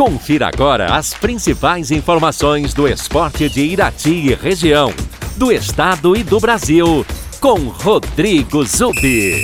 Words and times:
Confira 0.00 0.48
agora 0.48 0.94
as 0.96 1.12
principais 1.12 1.90
informações 1.90 2.72
do 2.72 2.88
esporte 2.88 3.50
de 3.50 3.60
Irati 3.60 4.30
e 4.30 4.34
região, 4.34 4.94
do 5.36 5.52
estado 5.52 6.16
e 6.16 6.22
do 6.22 6.40
Brasil, 6.40 7.04
com 7.38 7.68
Rodrigo 7.68 8.64
Zubi. 8.64 9.42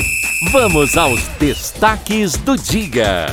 Vamos 0.52 0.96
aos 0.96 1.28
destaques 1.38 2.38
do 2.38 2.56
dia. 2.56 3.26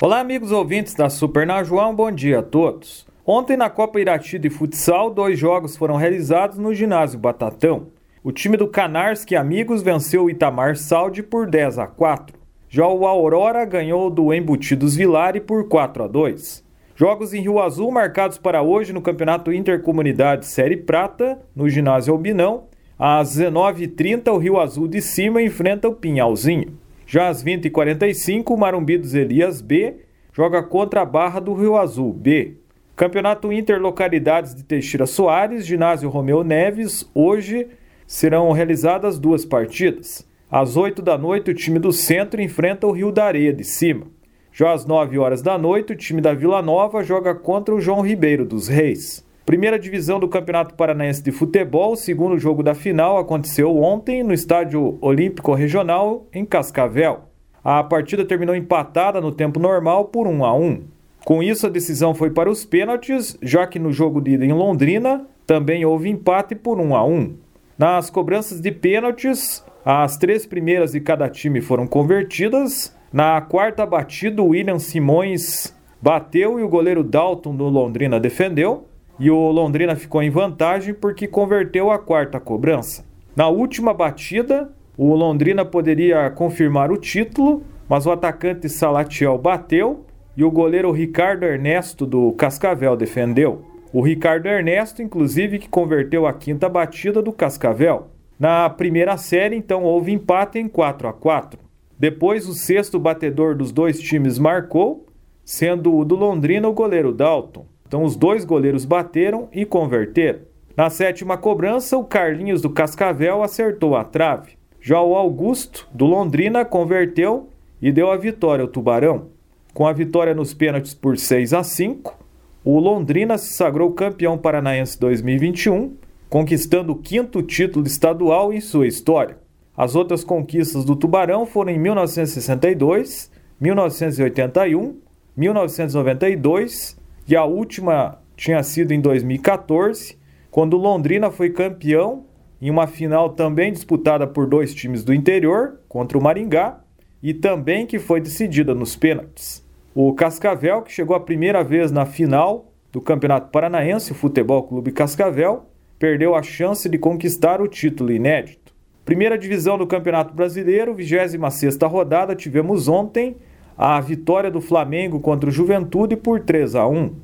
Olá, 0.00 0.20
amigos 0.20 0.52
ouvintes 0.52 0.94
da 0.94 1.10
Super 1.10 1.44
Najuá, 1.44 1.92
bom 1.92 2.12
dia 2.12 2.38
a 2.38 2.42
todos. 2.42 3.04
Ontem, 3.26 3.56
na 3.56 3.68
Copa 3.68 4.00
Irati 4.00 4.38
de 4.38 4.48
Futsal, 4.48 5.10
dois 5.10 5.36
jogos 5.36 5.76
foram 5.76 5.96
realizados 5.96 6.56
no 6.56 6.72
ginásio 6.72 7.18
Batatão. 7.18 7.88
O 8.22 8.30
time 8.30 8.54
do 8.54 8.68
Canarski 8.68 9.34
Amigos 9.34 9.82
venceu 9.82 10.24
o 10.24 10.30
Itamar 10.30 10.76
Saudi 10.76 11.22
por 11.22 11.46
10 11.46 11.78
a 11.78 11.86
4. 11.86 12.38
Já 12.68 12.86
o 12.86 13.06
Aurora 13.06 13.64
ganhou 13.64 14.10
do 14.10 14.34
Embutidos 14.34 14.94
Vilari 14.94 15.40
por 15.40 15.66
4 15.68 16.04
a 16.04 16.06
2. 16.06 16.62
Jogos 16.94 17.32
em 17.32 17.40
Rio 17.40 17.58
Azul 17.58 17.90
marcados 17.90 18.36
para 18.36 18.60
hoje 18.60 18.92
no 18.92 19.00
Campeonato 19.00 19.50
Intercomunidade 19.50 20.44
Série 20.44 20.76
Prata, 20.76 21.38
no 21.56 21.66
ginásio 21.66 22.12
Albinão. 22.12 22.64
Às 22.98 23.38
19h30, 23.38 24.30
o 24.30 24.36
Rio 24.36 24.60
Azul 24.60 24.86
de 24.86 25.00
Cima 25.00 25.40
enfrenta 25.40 25.88
o 25.88 25.94
Pinhalzinho. 25.94 26.78
Já 27.06 27.28
às 27.28 27.42
20h45, 27.42 28.50
o 28.50 28.56
Marumbi 28.58 28.98
dos 28.98 29.14
Elias 29.14 29.62
B 29.62 29.96
joga 30.30 30.62
contra 30.62 31.00
a 31.00 31.06
Barra 31.06 31.40
do 31.40 31.54
Rio 31.54 31.74
Azul 31.74 32.12
B. 32.12 32.58
Campeonato 32.94 33.50
Interlocalidades 33.50 34.54
de 34.54 34.62
Teixeira 34.62 35.06
Soares, 35.06 35.64
ginásio 35.64 36.10
Romeu 36.10 36.44
Neves, 36.44 37.10
hoje 37.14 37.66
serão 38.10 38.50
realizadas 38.50 39.20
duas 39.20 39.44
partidas. 39.44 40.26
Às 40.50 40.76
8 40.76 41.00
da 41.00 41.16
noite, 41.16 41.52
o 41.52 41.54
time 41.54 41.78
do 41.78 41.92
centro 41.92 42.42
enfrenta 42.42 42.84
o 42.84 42.90
Rio 42.90 43.12
da 43.12 43.24
Areia 43.24 43.52
de 43.52 43.62
Cima. 43.62 44.08
Já 44.52 44.72
às 44.72 44.84
9 44.84 45.16
horas 45.16 45.42
da 45.42 45.56
noite, 45.56 45.92
o 45.92 45.96
time 45.96 46.20
da 46.20 46.34
Vila 46.34 46.60
Nova 46.60 47.04
joga 47.04 47.36
contra 47.36 47.72
o 47.72 47.80
João 47.80 48.00
Ribeiro 48.00 48.44
dos 48.44 48.66
Reis. 48.66 49.24
Primeira 49.46 49.78
divisão 49.78 50.18
do 50.18 50.26
Campeonato 50.26 50.74
Paranaense 50.74 51.22
de 51.22 51.30
Futebol, 51.30 51.92
o 51.92 51.96
segundo 51.96 52.36
jogo 52.36 52.64
da 52.64 52.74
final 52.74 53.16
aconteceu 53.16 53.76
ontem 53.78 54.24
no 54.24 54.34
Estádio 54.34 54.98
Olímpico 55.00 55.54
Regional 55.54 56.26
em 56.34 56.44
Cascavel. 56.44 57.20
A 57.62 57.84
partida 57.84 58.24
terminou 58.24 58.56
empatada 58.56 59.20
no 59.20 59.30
tempo 59.30 59.60
normal 59.60 60.06
por 60.06 60.26
1 60.26 60.44
a 60.44 60.52
1. 60.52 60.82
Com 61.24 61.44
isso, 61.44 61.64
a 61.64 61.70
decisão 61.70 62.12
foi 62.12 62.30
para 62.30 62.50
os 62.50 62.64
pênaltis, 62.64 63.38
já 63.40 63.68
que 63.68 63.78
no 63.78 63.92
jogo 63.92 64.20
de 64.20 64.32
ida 64.32 64.44
em 64.44 64.52
Londrina 64.52 65.24
também 65.46 65.84
houve 65.84 66.08
empate 66.08 66.56
por 66.56 66.80
1 66.80 66.96
a 66.96 67.04
1. 67.04 67.49
Nas 67.80 68.10
cobranças 68.10 68.60
de 68.60 68.70
pênaltis, 68.70 69.64
as 69.82 70.18
três 70.18 70.44
primeiras 70.44 70.92
de 70.92 71.00
cada 71.00 71.30
time 71.30 71.62
foram 71.62 71.86
convertidas. 71.86 72.94
Na 73.10 73.40
quarta 73.40 73.86
batida, 73.86 74.42
o 74.42 74.48
William 74.48 74.78
Simões 74.78 75.74
bateu 75.98 76.60
e 76.60 76.62
o 76.62 76.68
goleiro 76.68 77.02
Dalton 77.02 77.56
do 77.56 77.64
Londrina 77.70 78.20
defendeu 78.20 78.86
e 79.18 79.30
o 79.30 79.50
Londrina 79.50 79.96
ficou 79.96 80.22
em 80.22 80.28
vantagem 80.28 80.92
porque 80.92 81.26
converteu 81.26 81.90
a 81.90 81.98
quarta 81.98 82.38
cobrança. 82.38 83.02
Na 83.34 83.48
última 83.48 83.94
batida, 83.94 84.70
o 84.94 85.14
Londrina 85.14 85.64
poderia 85.64 86.28
confirmar 86.28 86.92
o 86.92 86.98
título, 86.98 87.62
mas 87.88 88.04
o 88.04 88.10
atacante 88.10 88.68
Salatiel 88.68 89.38
bateu 89.38 90.04
e 90.36 90.44
o 90.44 90.50
goleiro 90.50 90.92
Ricardo 90.92 91.46
Ernesto 91.46 92.04
do 92.04 92.30
Cascavel 92.32 92.94
defendeu. 92.94 93.64
O 93.92 94.00
Ricardo 94.00 94.46
Ernesto, 94.46 95.02
inclusive, 95.02 95.58
que 95.58 95.68
converteu 95.68 96.26
a 96.26 96.32
quinta 96.32 96.68
batida 96.68 97.20
do 97.20 97.32
Cascavel. 97.32 98.08
Na 98.38 98.70
primeira 98.70 99.16
série, 99.16 99.56
então, 99.56 99.82
houve 99.82 100.12
empate 100.12 100.58
em 100.58 100.68
4 100.68 101.08
a 101.08 101.12
4. 101.12 101.58
Depois, 101.98 102.48
o 102.48 102.54
sexto 102.54 102.98
batedor 102.98 103.54
dos 103.56 103.72
dois 103.72 104.00
times 104.00 104.38
marcou, 104.38 105.06
sendo 105.44 105.96
o 105.96 106.04
do 106.04 106.14
Londrina 106.14 106.68
o 106.68 106.72
goleiro 106.72 107.12
Dalton. 107.12 107.66
Então 107.90 108.04
os 108.04 108.14
dois 108.14 108.44
goleiros 108.44 108.84
bateram 108.84 109.48
e 109.52 109.64
converteram. 109.64 110.42
Na 110.76 110.88
sétima 110.88 111.36
cobrança, 111.36 111.98
o 111.98 112.04
Carlinhos 112.04 112.62
do 112.62 112.70
Cascavel 112.70 113.42
acertou 113.42 113.96
a 113.96 114.04
trave. 114.04 114.52
Já 114.80 115.02
o 115.02 115.16
Augusto 115.16 115.88
do 115.92 116.06
Londrina 116.06 116.64
converteu 116.64 117.48
e 117.82 117.90
deu 117.90 118.12
a 118.12 118.16
vitória 118.16 118.62
ao 118.62 118.68
Tubarão. 118.68 119.26
Com 119.74 119.88
a 119.88 119.92
vitória 119.92 120.32
nos 120.32 120.54
pênaltis 120.54 120.94
por 120.94 121.18
6 121.18 121.52
a 121.52 121.64
5, 121.64 122.16
o 122.64 122.78
Londrina 122.78 123.38
se 123.38 123.54
sagrou 123.54 123.92
campeão 123.92 124.36
paranaense 124.36 124.98
2021, 125.00 125.96
conquistando 126.28 126.92
o 126.92 126.96
quinto 126.96 127.42
título 127.42 127.86
estadual 127.86 128.52
em 128.52 128.60
sua 128.60 128.86
história. 128.86 129.38
As 129.76 129.94
outras 129.94 130.22
conquistas 130.22 130.84
do 130.84 130.94
Tubarão 130.94 131.46
foram 131.46 131.72
em 131.72 131.78
1962, 131.78 133.30
1981, 133.58 134.96
1992 135.34 136.98
e 137.26 137.34
a 137.34 137.44
última 137.44 138.18
tinha 138.36 138.62
sido 138.62 138.92
em 138.92 139.00
2014, 139.00 140.18
quando 140.50 140.76
Londrina 140.76 141.30
foi 141.30 141.50
campeão 141.50 142.24
em 142.60 142.68
uma 142.68 142.86
final 142.86 143.30
também 143.30 143.72
disputada 143.72 144.26
por 144.26 144.46
dois 144.46 144.74
times 144.74 145.02
do 145.02 145.14
interior, 145.14 145.80
contra 145.88 146.18
o 146.18 146.22
Maringá, 146.22 146.80
e 147.22 147.32
também 147.32 147.86
que 147.86 147.98
foi 147.98 148.20
decidida 148.20 148.74
nos 148.74 148.96
pênaltis. 148.96 149.64
O 150.02 150.14
Cascavel, 150.14 150.80
que 150.80 150.90
chegou 150.90 151.14
a 151.14 151.20
primeira 151.20 151.62
vez 151.62 151.92
na 151.92 152.06
final 152.06 152.72
do 152.90 153.02
Campeonato 153.02 153.50
Paranaense, 153.50 154.12
o 154.12 154.14
Futebol 154.14 154.62
Clube 154.62 154.92
Cascavel, 154.92 155.66
perdeu 155.98 156.34
a 156.34 156.42
chance 156.42 156.88
de 156.88 156.96
conquistar 156.96 157.60
o 157.60 157.68
título 157.68 158.10
inédito. 158.10 158.72
Primeira 159.04 159.36
divisão 159.36 159.76
do 159.76 159.86
Campeonato 159.86 160.32
Brasileiro, 160.32 160.94
26ª 160.94 161.86
rodada, 161.86 162.34
tivemos 162.34 162.88
ontem 162.88 163.36
a 163.76 164.00
vitória 164.00 164.50
do 164.50 164.62
Flamengo 164.62 165.20
contra 165.20 165.50
o 165.50 165.52
Juventude 165.52 166.16
por 166.16 166.40
3 166.40 166.76
a 166.76 166.88
1. 166.88 167.14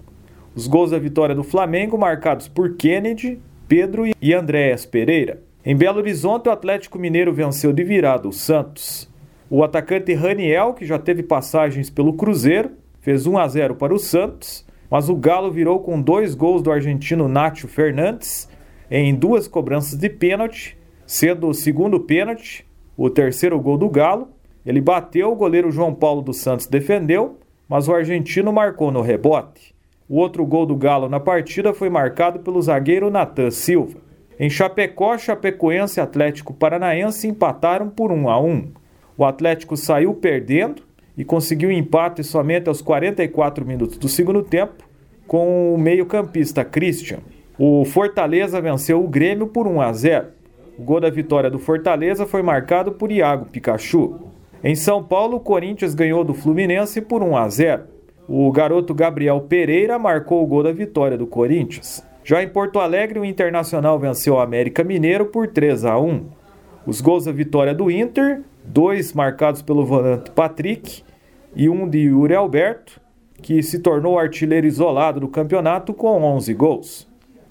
Os 0.54 0.66
gols 0.66 0.90
da 0.90 0.98
vitória 0.98 1.34
do 1.34 1.42
Flamengo 1.42 1.96
marcados 1.96 2.46
por 2.46 2.76
Kennedy, 2.76 3.40
Pedro 3.66 4.04
e 4.20 4.34
Andréas 4.34 4.84
Pereira. 4.84 5.42
Em 5.64 5.74
Belo 5.74 5.96
Horizonte, 5.96 6.50
o 6.50 6.52
Atlético 6.52 6.98
Mineiro 6.98 7.32
venceu 7.32 7.72
de 7.72 7.82
virada 7.82 8.28
o 8.28 8.34
Santos. 8.34 9.08
O 9.48 9.62
atacante 9.62 10.12
Raniel, 10.14 10.74
que 10.74 10.84
já 10.84 10.98
teve 10.98 11.22
passagens 11.22 11.88
pelo 11.90 12.14
Cruzeiro, 12.14 12.72
fez 13.00 13.26
1 13.26 13.38
a 13.38 13.46
0 13.48 13.74
para 13.76 13.94
o 13.94 13.98
Santos, 13.98 14.66
mas 14.90 15.08
o 15.08 15.16
Galo 15.16 15.50
virou 15.50 15.80
com 15.80 16.00
dois 16.00 16.34
gols 16.34 16.62
do 16.62 16.70
argentino 16.70 17.28
Nacho 17.28 17.68
Fernandes 17.68 18.48
em 18.90 19.14
duas 19.14 19.48
cobranças 19.48 19.98
de 19.98 20.08
pênalti, 20.08 20.76
sendo 21.06 21.48
o 21.48 21.54
segundo 21.54 22.00
pênalti 22.00 22.66
o 22.96 23.10
terceiro 23.10 23.60
gol 23.60 23.76
do 23.76 23.88
Galo 23.88 24.28
ele 24.66 24.80
bateu, 24.80 25.30
o 25.30 25.36
goleiro 25.36 25.70
João 25.70 25.94
Paulo 25.94 26.20
dos 26.20 26.38
Santos 26.38 26.66
defendeu, 26.66 27.38
mas 27.68 27.86
o 27.86 27.94
argentino 27.94 28.52
marcou 28.52 28.90
no 28.90 29.00
rebote. 29.00 29.72
O 30.08 30.18
outro 30.18 30.44
gol 30.44 30.66
do 30.66 30.74
Galo 30.74 31.08
na 31.08 31.20
partida 31.20 31.72
foi 31.72 31.88
marcado 31.88 32.40
pelo 32.40 32.60
zagueiro 32.60 33.08
Natan 33.08 33.52
Silva. 33.52 34.00
Em 34.38 34.50
Chapecó, 34.50 35.16
Chapecoense 35.16 36.00
e 36.00 36.02
Atlético 36.02 36.52
Paranaense 36.52 37.28
empataram 37.28 37.88
por 37.88 38.10
1 38.10 38.28
a 38.28 38.40
1. 38.40 38.72
O 39.18 39.24
Atlético 39.24 39.76
saiu 39.76 40.12
perdendo 40.14 40.82
e 41.16 41.24
conseguiu 41.24 41.70
empate 41.70 42.22
somente 42.22 42.68
aos 42.68 42.82
44 42.82 43.64
minutos 43.64 43.96
do 43.96 44.08
segundo 44.08 44.42
tempo 44.42 44.84
com 45.26 45.74
o 45.74 45.78
meio-campista 45.78 46.64
Christian. 46.64 47.18
O 47.58 47.84
Fortaleza 47.84 48.60
venceu 48.60 49.02
o 49.02 49.08
Grêmio 49.08 49.46
por 49.46 49.66
1 49.66 49.80
a 49.80 49.92
0. 49.92 50.26
O 50.78 50.82
gol 50.82 51.00
da 51.00 51.08
vitória 51.08 51.50
do 51.50 51.58
Fortaleza 51.58 52.26
foi 52.26 52.42
marcado 52.42 52.92
por 52.92 53.10
Iago 53.10 53.46
Pikachu. 53.46 54.20
Em 54.62 54.74
São 54.74 55.02
Paulo, 55.02 55.38
o 55.38 55.40
Corinthians 55.40 55.94
ganhou 55.94 56.22
do 56.22 56.34
Fluminense 56.34 57.00
por 57.00 57.22
1 57.22 57.36
a 57.36 57.48
0. 57.48 57.82
O 58.28 58.50
garoto 58.52 58.92
Gabriel 58.92 59.40
Pereira 59.40 59.98
marcou 59.98 60.42
o 60.42 60.46
gol 60.46 60.62
da 60.62 60.72
vitória 60.72 61.16
do 61.16 61.26
Corinthians. 61.26 62.04
Já 62.22 62.42
em 62.42 62.48
Porto 62.48 62.78
Alegre, 62.78 63.18
o 63.20 63.24
Internacional 63.24 63.98
venceu 63.98 64.34
o 64.34 64.40
América 64.40 64.84
Mineiro 64.84 65.26
por 65.26 65.46
3 65.46 65.84
a 65.84 65.98
1. 65.98 66.26
Os 66.86 67.00
gols 67.00 67.24
da 67.24 67.32
vitória 67.32 67.74
do 67.74 67.90
Inter, 67.90 68.42
dois 68.64 69.12
marcados 69.12 69.60
pelo 69.60 69.84
volante 69.84 70.30
Patrick 70.30 71.02
e 71.56 71.68
um 71.68 71.88
de 71.88 71.98
Yuri 71.98 72.32
Alberto, 72.32 73.00
que 73.42 73.60
se 73.60 73.80
tornou 73.80 74.16
artilheiro 74.16 74.68
isolado 74.68 75.18
do 75.18 75.26
campeonato 75.26 75.92
com 75.92 76.22
11 76.22 76.54
gols. 76.54 77.08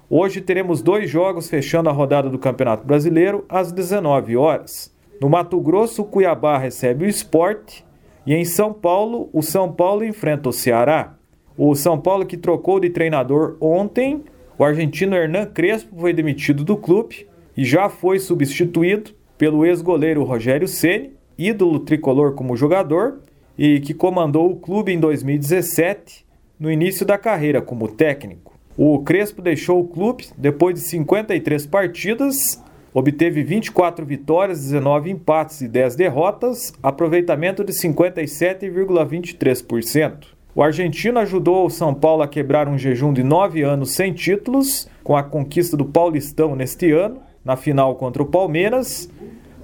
Hoje 0.08 0.40
teremos 0.40 0.80
dois 0.80 1.10
jogos 1.10 1.50
fechando 1.50 1.90
a 1.90 1.92
rodada 1.92 2.30
do 2.30 2.38
Campeonato 2.38 2.86
Brasileiro 2.86 3.44
às 3.46 3.70
19 3.70 4.38
horas. 4.38 4.90
No 5.20 5.28
Mato 5.28 5.60
Grosso, 5.60 6.00
o 6.00 6.06
Cuiabá 6.06 6.56
recebe 6.56 7.04
o 7.04 7.08
esporte. 7.08 7.84
E 8.26 8.32
em 8.32 8.44
São 8.44 8.72
Paulo, 8.72 9.28
o 9.34 9.42
São 9.42 9.70
Paulo 9.70 10.02
enfrenta 10.02 10.48
o 10.48 10.52
Ceará. 10.52 11.14
O 11.58 11.74
São 11.74 12.00
Paulo 12.00 12.24
que 12.24 12.38
trocou 12.38 12.80
de 12.80 12.88
treinador 12.88 13.56
ontem, 13.60 14.24
o 14.58 14.64
argentino 14.64 15.14
Hernan 15.14 15.44
Crespo 15.46 15.94
foi 16.00 16.14
demitido 16.14 16.64
do 16.64 16.76
clube 16.76 17.26
e 17.56 17.64
já 17.64 17.88
foi 17.88 18.18
substituído 18.18 19.10
pelo 19.38 19.64
ex-goleiro 19.64 20.24
Rogério 20.24 20.68
Ceni, 20.68 21.12
ídolo 21.38 21.80
tricolor 21.80 22.34
como 22.34 22.56
jogador 22.56 23.20
e 23.58 23.80
que 23.80 23.94
comandou 23.94 24.50
o 24.50 24.56
clube 24.56 24.92
em 24.92 25.00
2017, 25.00 26.24
no 26.58 26.70
início 26.70 27.04
da 27.04 27.18
carreira 27.18 27.60
como 27.60 27.88
técnico. 27.88 28.54
O 28.76 29.00
Crespo 29.00 29.42
deixou 29.42 29.80
o 29.80 29.88
clube 29.88 30.26
depois 30.36 30.74
de 30.74 30.80
53 30.80 31.66
partidas 31.66 32.62
obteve 32.98 33.42
24 33.42 34.06
vitórias, 34.06 34.62
19 34.62 35.10
empates 35.10 35.60
e 35.60 35.68
10 35.68 35.96
derrotas, 35.96 36.72
aproveitamento 36.82 37.62
de 37.62 37.74
57,23%. 37.74 40.28
O 40.54 40.62
argentino 40.62 41.18
ajudou 41.18 41.66
o 41.66 41.70
São 41.70 41.92
Paulo 41.92 42.22
a 42.22 42.28
quebrar 42.28 42.66
um 42.66 42.78
jejum 42.78 43.12
de 43.12 43.22
nove 43.22 43.60
anos 43.60 43.90
sem 43.90 44.14
títulos, 44.14 44.88
com 45.04 45.14
a 45.14 45.22
conquista 45.22 45.76
do 45.76 45.84
Paulistão 45.84 46.56
neste 46.56 46.90
ano, 46.90 47.20
na 47.44 47.54
final 47.54 47.96
contra 47.96 48.22
o 48.22 48.26
Palmeiras, 48.26 49.10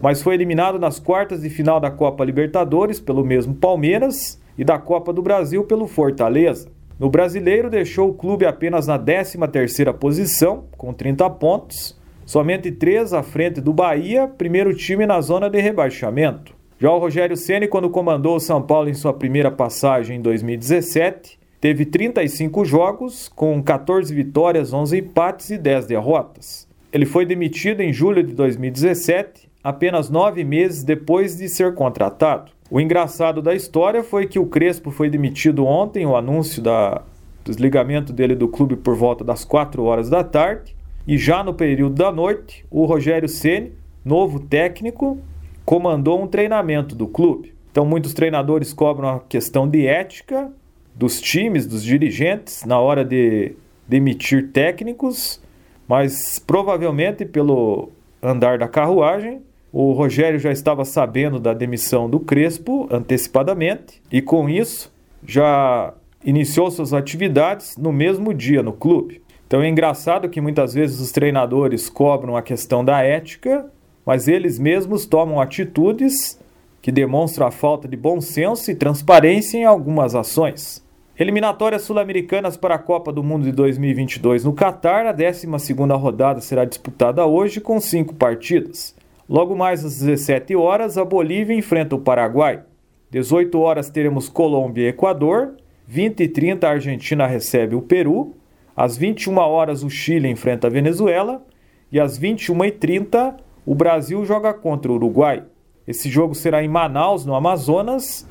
mas 0.03 0.21
foi 0.21 0.35
eliminado 0.35 0.81
nas 0.81 0.99
quartas 0.99 1.43
de 1.43 1.49
final 1.49 1.79
da 1.79 1.89
Copa 1.89 2.25
Libertadores 2.25 2.99
pelo 2.99 3.25
mesmo 3.25 3.55
Palmeiras 3.55 4.43
e 4.59 4.65
da 4.65 4.77
Copa 4.77 5.13
do 5.13 5.23
Brasil 5.23 5.63
pelo 5.63 5.87
Fortaleza. 5.87 6.69
No 6.99 7.09
brasileiro, 7.09 7.71
deixou 7.71 8.11
o 8.11 8.15
clube 8.15 8.45
apenas 8.45 8.89
na 8.89 8.99
13ª 8.99 9.95
posição, 9.95 10.65
com 10.77 10.93
30 10.93 11.31
pontos, 11.31 11.99
somente 12.27 12.73
3 12.73 13.15
à 13.15 13.23
frente 13.23 13.61
do 13.61 13.73
Bahia, 13.73 14.27
primeiro 14.27 14.75
time 14.75 15.07
na 15.07 15.21
zona 15.21 15.49
de 15.49 15.61
rebaixamento. 15.61 16.53
Já 16.81 16.91
o 16.91 16.99
Rogério 16.99 17.37
Ceni, 17.37 17.69
quando 17.69 17.89
comandou 17.89 18.35
o 18.35 18.41
São 18.41 18.61
Paulo 18.61 18.89
em 18.89 18.95
sua 18.95 19.15
primeira 19.15 19.53
passagem 19.53 20.19
em 20.19 20.21
2017, 20.21 21.39
teve 21.61 21.87
35 21.87 22.65
jogos, 22.65 23.29
com 23.29 23.63
14 23.63 24.13
vitórias, 24.13 24.73
11 24.73 24.99
empates 24.99 25.51
e 25.51 25.59
10 25.59 25.87
derrotas. 25.87 26.69
Ele 26.93 27.07
foi 27.07 27.25
demitido 27.25 27.81
em 27.83 27.93
julho 27.93 28.23
de 28.23 28.35
2017, 28.35 29.52
apenas 29.63 30.11
nove 30.11 30.45
meses 30.45 30.83
depois 30.83 31.37
de 31.37 31.49
ser 31.49 31.75
contratado. 31.75 32.53
O 32.71 32.81
engraçado 32.81 33.43
da 33.43 33.55
história 33.55 34.03
foi 34.03 34.27
que 34.27 34.39
o 34.39 34.47
Crespo 34.47 34.91
foi 34.91 35.11
demitido 35.11 35.65
ontem, 35.67 36.07
o 36.07 36.17
anúncio 36.17 36.63
da, 36.63 37.03
desligamento 37.45 38.13
dele 38.13 38.35
do 38.35 38.49
clube 38.49 38.77
por 38.77 38.95
volta 38.95 39.25
das 39.25 39.45
4 39.45 39.83
horas 39.83 40.09
da 40.09 40.23
tarde, 40.23 40.75
e 41.07 41.19
já 41.19 41.43
no 41.43 41.53
período 41.53 41.97
da 41.97 42.13
noite, 42.13 42.65
o 42.71 42.85
Rogério 42.85 43.29
Ceni, 43.29 43.73
novo 44.05 44.39
técnico, 44.41 45.19
comandou 45.65 46.23
um 46.23 46.27
treinamento 46.27 46.95
do 46.95 47.07
clube. 47.07 47.53
Então, 47.71 47.85
muitos 47.85 48.15
treinadores 48.15 48.73
cobram 48.73 49.09
a 49.09 49.21
questão 49.21 49.69
de 49.69 49.87
ética 49.87 50.53
dos 50.95 51.21
times, 51.21 51.67
dos 51.67 51.83
dirigentes, 51.83 52.65
na 52.65 52.79
hora 52.79 53.05
de 53.05 53.57
demitir 53.89 54.51
técnicos, 54.53 55.41
mas 55.89 56.39
provavelmente 56.39 57.25
pelo 57.25 57.91
andar 58.23 58.59
da 58.59 58.69
carruagem, 58.69 59.43
o 59.73 59.93
Rogério 59.93 60.39
já 60.39 60.53
estava 60.53 60.85
sabendo 60.85 61.41
da 61.41 61.55
demissão 61.55 62.09
do 62.09 62.21
Crespo 62.21 62.87
antecipadamente 62.91 64.03
e, 64.11 64.21
com 64.21 64.49
isso, 64.49 64.93
já 65.27 65.95
iniciou 66.25 66.71
suas 66.71 66.93
atividades 66.93 67.77
no 67.77 67.93
mesmo 67.93 68.35
dia 68.35 68.63
no 68.63 68.73
clube. 68.73 69.23
Então 69.47 69.63
é 69.63 69.69
engraçado 69.69 70.29
que 70.29 70.41
muitas 70.41 70.75
vezes 70.75 71.01
os 71.01 71.11
treinadores 71.11 71.89
cobram 71.89 72.37
a 72.37 72.43
questão 72.43 72.85
da 72.85 73.03
ética 73.03 73.71
mas 74.05 74.29
eles 74.29 74.59
mesmos 74.59 75.07
tomam 75.07 75.41
atitudes 75.41 76.39
que 76.81 76.91
demonstram 76.91 77.47
a 77.47 77.51
falta 77.51 77.87
de 77.87 77.97
bom 77.97 78.21
senso 78.21 78.71
e 78.71 78.75
transparência 78.75 79.57
em 79.57 79.65
algumas 79.65 80.15
ações. 80.15 80.83
Eliminatórias 81.17 81.83
sul-americanas 81.83 82.57
para 82.57 82.75
a 82.75 82.79
Copa 82.79 83.13
do 83.13 83.23
Mundo 83.23 83.45
de 83.45 83.53
2022 83.53 84.45
no 84.45 84.53
Catar, 84.53 85.07
a 85.07 85.15
12ª 85.15 85.97
rodada 85.97 86.41
será 86.41 86.65
disputada 86.65 87.25
hoje 87.25 87.61
com 87.61 87.79
cinco 87.79 88.15
partidas. 88.15 88.95
Logo 89.29 89.57
mais 89.57 89.85
às 89.85 89.99
17 90.01 90.55
horas, 90.57 90.99
a 90.99 91.05
Bolívia 91.05 91.57
enfrenta 91.57 91.95
o 91.95 92.01
Paraguai. 92.01 92.63
18 93.11 93.59
horas 93.59 93.91
teremos 93.91 94.29
Colômbia 94.29 94.85
e 94.85 94.89
Equador. 94.89 95.57
20 95.87 96.21
e 96.23 96.29
30 96.29 96.67
a 96.67 96.71
Argentina 96.71 97.27
recebe 97.27 97.75
o 97.75 97.83
Peru. 97.83 98.35
Às 98.77 98.97
21 98.97 99.37
horas 99.39 99.83
o 99.83 99.91
Chile 99.91 100.29
enfrenta 100.29 100.67
a 100.67 100.71
Venezuela. 100.71 101.45
E 101.91 102.01
às 102.01 102.17
21 102.17 102.65
e 102.65 102.71
30 102.73 103.37
o 103.65 103.75
Brasil 103.75 104.25
joga 104.25 104.53
contra 104.53 104.91
o 104.91 104.97
Uruguai. 104.97 105.45
Esse 105.87 106.09
jogo 106.09 106.35
será 106.35 106.63
em 106.63 106.69
Manaus, 106.69 107.27
no 107.27 107.35
Amazonas, 107.35 108.27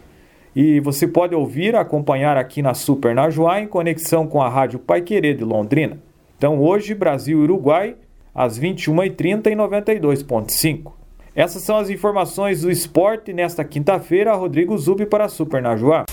e 0.56 0.80
você 0.80 1.08
pode 1.08 1.36
ouvir, 1.36 1.76
acompanhar 1.76 2.38
aqui 2.38 2.62
na 2.62 2.74
Super 2.74 3.16
Najuá 3.16 3.62
em 3.62 3.68
conexão 3.68 4.28
com 4.28 4.42
a 4.42 4.50
Rádio 4.50 4.80
Pai 4.80 5.02
Querer 5.02 5.36
de 5.36 5.44
Londrina. 5.44 6.00
Então 6.38 6.60
hoje, 6.60 6.94
Brasil 6.96 7.40
e 7.40 7.44
Uruguai, 7.44 7.96
às 8.34 8.60
21h30 8.60 9.48
e 9.48 9.56
92.5. 9.56 10.94
Essas 11.36 11.64
são 11.64 11.78
as 11.78 11.90
informações 11.90 12.62
do 12.62 12.70
esporte 12.70 13.32
nesta 13.32 13.64
quinta-feira. 13.64 14.36
Rodrigo 14.36 14.78
Zubi 14.78 15.06
para 15.06 15.30
Super 15.30 15.62
Najuá. 15.62 16.06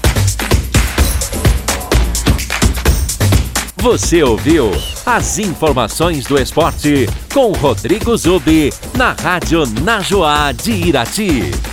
Você 3.80 4.22
ouviu 4.22 4.70
as 5.06 5.38
informações 5.38 6.26
do 6.26 6.38
esporte 6.38 7.06
com 7.32 7.52
Rodrigo 7.52 8.16
Zubi 8.16 8.70
na 8.96 9.12
Rádio 9.12 9.64
Najoá 9.82 10.52
de 10.52 10.72
Irati. 10.72 11.67